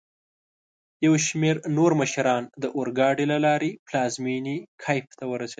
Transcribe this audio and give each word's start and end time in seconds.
یوشمیرنورمشران 1.05 2.43
داورګاډي 2.61 3.25
له 3.31 3.37
لاري 3.45 3.71
پلازمېني 3.87 4.57
کېف 4.83 5.05
ته 5.19 5.23
ورسېدل. 5.31 5.49